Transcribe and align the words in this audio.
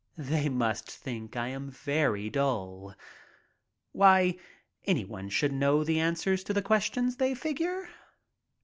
They 0.17 0.49
must 0.49 0.89
think 0.89 1.37
I 1.37 1.49
am 1.49 1.69
very 1.69 2.27
dull. 2.31 2.95
Why, 3.91 4.39
anyone 4.85 5.29
should 5.29 5.53
know 5.53 5.83
the 5.83 5.99
answers 5.99 6.43
to 6.45 6.55
the 6.55 6.61
questions, 6.63 7.17
they 7.17 7.35
figure. 7.35 7.87